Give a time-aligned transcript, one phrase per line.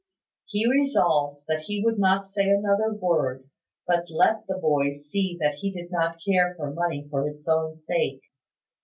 [0.47, 3.47] He resolved that he would not say another word,
[3.85, 7.77] but let the boys see that he did not care for money for its own
[7.77, 8.21] sake.